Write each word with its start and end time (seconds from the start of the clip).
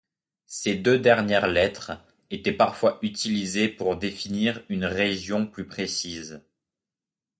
Ces 0.47 0.73
deux 0.73 0.97
dernières 0.97 1.45
lettres 1.45 1.91
étaient 2.31 2.51
parfois 2.53 2.97
utilisées 3.03 3.69
pour 3.69 3.97
définir 3.97 4.63
une 4.67 4.85
région 4.85 5.45
plus 5.45 5.67
précise. 5.67 6.41